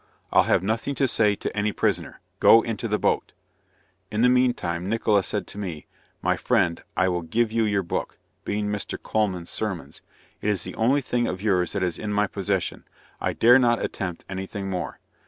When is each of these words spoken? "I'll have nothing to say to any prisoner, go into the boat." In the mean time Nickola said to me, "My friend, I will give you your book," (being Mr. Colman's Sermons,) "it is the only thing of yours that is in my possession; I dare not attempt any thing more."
"I'll 0.33 0.45
have 0.45 0.63
nothing 0.63 0.95
to 0.95 1.07
say 1.07 1.35
to 1.35 1.55
any 1.55 1.71
prisoner, 1.71 2.21
go 2.39 2.63
into 2.63 2.87
the 2.87 2.97
boat." 2.97 3.33
In 4.09 4.23
the 4.23 4.29
mean 4.29 4.55
time 4.55 4.89
Nickola 4.89 5.21
said 5.23 5.45
to 5.45 5.59
me, 5.59 5.85
"My 6.23 6.35
friend, 6.35 6.81
I 6.97 7.07
will 7.07 7.21
give 7.21 7.51
you 7.51 7.65
your 7.65 7.83
book," 7.83 8.17
(being 8.43 8.65
Mr. 8.69 8.97
Colman's 8.99 9.51
Sermons,) 9.51 10.01
"it 10.41 10.49
is 10.49 10.63
the 10.63 10.73
only 10.73 11.01
thing 11.01 11.27
of 11.27 11.43
yours 11.43 11.73
that 11.73 11.83
is 11.83 11.99
in 11.99 12.11
my 12.11 12.25
possession; 12.25 12.83
I 13.19 13.33
dare 13.33 13.59
not 13.59 13.79
attempt 13.85 14.25
any 14.27 14.47
thing 14.47 14.71
more." 14.71 14.99